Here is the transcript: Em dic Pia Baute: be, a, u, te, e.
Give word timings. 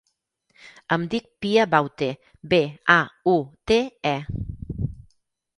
Em 0.95 1.03
dic 1.11 1.27
Pia 1.45 1.65
Baute: 1.75 2.09
be, 2.55 2.61
a, 2.97 2.99
u, 3.35 3.37
te, 3.73 3.81
e. 4.17 4.87